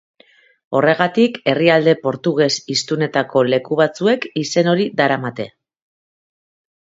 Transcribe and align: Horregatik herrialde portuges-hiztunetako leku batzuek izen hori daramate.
Horregatik 0.77 1.35
herrialde 1.51 1.93
portuges-hiztunetako 2.07 3.43
leku 3.55 3.77
batzuek 3.83 4.27
izen 4.45 4.71
hori 4.73 4.89
daramate. 5.03 5.47